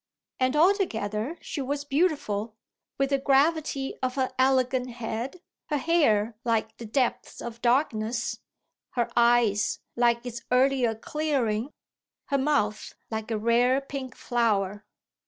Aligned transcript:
And 0.39 0.55
altogether 0.55 1.37
she 1.41 1.61
was 1.61 1.85
beautiful, 1.85 2.55
with 2.97 3.11
the 3.11 3.19
gravity 3.19 3.93
of 4.01 4.15
her 4.15 4.31
elegant 4.39 4.89
head, 4.93 5.41
her 5.67 5.77
hair 5.77 6.35
like 6.43 6.75
the 6.77 6.87
depths 6.87 7.39
of 7.39 7.61
darkness, 7.61 8.39
her 8.93 9.07
eyes 9.15 9.77
like 9.95 10.25
its 10.25 10.41
earlier 10.51 10.95
clearing, 10.95 11.71
her 12.29 12.39
mouth 12.39 12.95
like 13.11 13.29
a 13.29 13.37
rare 13.37 13.79
pink 13.79 14.15
flower. 14.15 14.83